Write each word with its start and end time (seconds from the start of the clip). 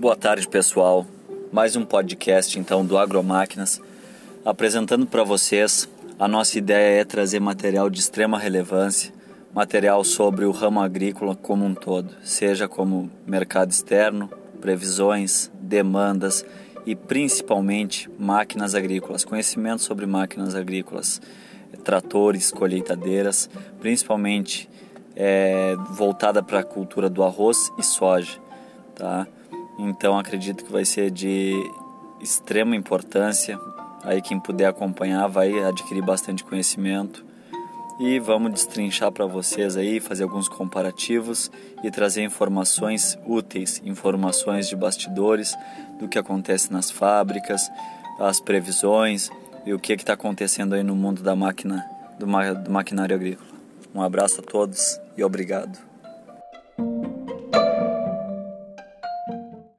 Boa 0.00 0.16
tarde, 0.16 0.48
pessoal. 0.48 1.06
Mais 1.52 1.76
um 1.76 1.84
podcast 1.84 2.58
então 2.58 2.86
do 2.86 2.96
Agromáquinas, 2.96 3.82
apresentando 4.42 5.06
para 5.06 5.22
vocês. 5.22 5.86
A 6.18 6.26
nossa 6.26 6.56
ideia 6.56 7.02
é 7.02 7.04
trazer 7.04 7.38
material 7.38 7.90
de 7.90 8.00
extrema 8.00 8.38
relevância, 8.38 9.12
material 9.52 10.02
sobre 10.02 10.46
o 10.46 10.52
ramo 10.52 10.80
agrícola 10.80 11.36
como 11.36 11.66
um 11.66 11.74
todo, 11.74 12.14
seja 12.22 12.66
como 12.66 13.10
mercado 13.26 13.72
externo, 13.72 14.30
previsões, 14.58 15.52
demandas 15.60 16.46
e 16.86 16.96
principalmente 16.96 18.08
máquinas 18.18 18.74
agrícolas, 18.74 19.22
conhecimento 19.22 19.82
sobre 19.82 20.06
máquinas 20.06 20.54
agrícolas, 20.54 21.20
tratores, 21.84 22.50
colheitadeiras, 22.50 23.50
principalmente 23.78 24.66
é, 25.14 25.76
voltada 25.90 26.42
para 26.42 26.60
a 26.60 26.64
cultura 26.64 27.10
do 27.10 27.22
arroz 27.22 27.70
e 27.78 27.82
soja, 27.82 28.38
tá? 28.94 29.28
Então 29.80 30.18
acredito 30.18 30.62
que 30.62 30.70
vai 30.70 30.84
ser 30.84 31.10
de 31.10 31.54
extrema 32.20 32.76
importância. 32.76 33.58
Aí 34.04 34.20
quem 34.20 34.38
puder 34.38 34.66
acompanhar 34.66 35.26
vai 35.26 35.58
adquirir 35.64 36.02
bastante 36.02 36.44
conhecimento 36.44 37.24
e 37.98 38.18
vamos 38.18 38.52
destrinchar 38.52 39.10
para 39.12 39.26
vocês 39.26 39.76
aí, 39.76 40.00
fazer 40.00 40.22
alguns 40.22 40.48
comparativos 40.48 41.50
e 41.82 41.90
trazer 41.90 42.22
informações 42.22 43.18
úteis, 43.26 43.80
informações 43.84 44.68
de 44.68 44.76
bastidores 44.76 45.54
do 45.98 46.08
que 46.08 46.18
acontece 46.18 46.72
nas 46.72 46.90
fábricas, 46.90 47.70
as 48.18 48.40
previsões 48.40 49.30
e 49.66 49.72
o 49.72 49.78
que 49.78 49.92
está 49.92 50.14
acontecendo 50.14 50.74
aí 50.74 50.82
no 50.82 50.94
mundo 50.94 51.22
da 51.22 51.36
máquina, 51.36 51.84
do, 52.18 52.26
ma 52.26 52.52
do 52.52 52.70
maquinário 52.70 53.14
agrícola. 53.14 53.50
Um 53.94 54.02
abraço 54.02 54.40
a 54.40 54.44
todos 54.44 54.98
e 55.16 55.24
obrigado. 55.24 55.89